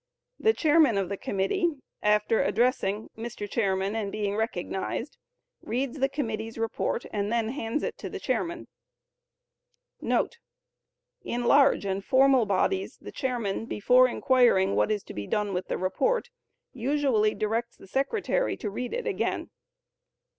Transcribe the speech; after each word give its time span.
The 0.39 0.53
chairman 0.55 0.97
of 0.97 1.09
the 1.09 1.15
committee, 1.15 1.73
after 2.01 2.41
addressing 2.41 3.11
"Mr. 3.15 3.47
Chairman" 3.47 3.95
and 3.95 4.11
being 4.11 4.35
recognized, 4.35 5.19
reads 5.61 5.99
the 5.99 6.09
committee's 6.09 6.57
report 6.57 7.05
and 7.13 7.31
then 7.31 7.49
hands 7.49 7.83
it 7.83 7.99
to 7.99 8.09
the 8.09 8.19
chairman.* 8.19 8.67
[In 10.01 11.43
large 11.43 11.85
and 11.85 12.03
formal 12.03 12.47
bodies 12.47 12.97
the 12.99 13.11
chairman, 13.11 13.67
before 13.67 14.07
inquiring 14.07 14.75
what 14.75 14.89
is 14.89 15.03
to 15.03 15.13
be 15.13 15.27
done 15.27 15.53
with 15.53 15.67
the 15.67 15.77
report, 15.77 16.31
usually 16.73 17.35
directs 17.35 17.77
the 17.77 17.85
secretary 17.85 18.57
to 18.57 18.71
read 18.71 18.93
it 18.95 19.05
again. 19.05 19.51